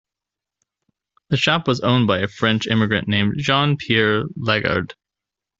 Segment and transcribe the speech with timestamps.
[1.29, 4.95] The shop was owned by a French immigrant named Jean-Pierre Lagarde.